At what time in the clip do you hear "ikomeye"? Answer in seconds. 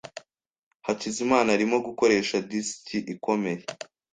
3.13-3.61